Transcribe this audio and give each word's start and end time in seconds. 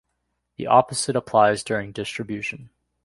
The 0.57 0.65
opposite 0.65 1.15
applies 1.15 1.63
during 1.63 1.91
distribution. 1.91 2.71